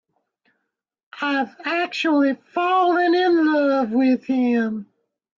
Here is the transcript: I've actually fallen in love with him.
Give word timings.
I've 1.21 1.55
actually 1.63 2.33
fallen 2.33 3.13
in 3.13 3.53
love 3.53 3.91
with 3.91 4.23
him. 4.23 4.87